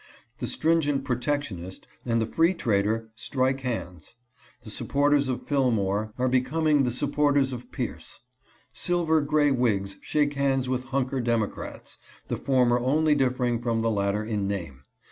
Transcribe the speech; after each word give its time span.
The 0.39 0.47
stringent 0.47 1.03
protectionist 1.05 1.85
and 2.07 2.19
the 2.19 2.25
free 2.25 2.55
trader 2.55 3.07
strike 3.15 3.59
hands. 3.61 4.15
The 4.63 4.71
support 4.71 5.13
ers 5.13 5.29
of 5.29 5.43
Fillmore 5.45 6.11
are 6.17 6.27
becoming 6.27 6.81
the 6.81 6.91
supporters 6.91 7.53
of 7.53 7.71
Pierce. 7.71 8.19
Silver 8.73 9.21
Gray 9.21 9.51
"Whigs 9.51 9.97
shake 10.01 10.33
hands 10.33 10.67
with 10.67 10.85
Hunker 10.85 11.21
Democrats, 11.21 11.99
the 12.29 12.37
former 12.37 12.79
only 12.79 13.13
differing 13.13 13.61
from 13.61 13.83
the 13.83 13.91
latter 13.91 14.23
in 14.25 14.47
name. 14.47 14.81